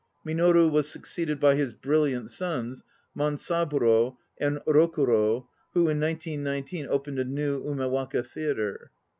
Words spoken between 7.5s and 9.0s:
Umewaka theatre.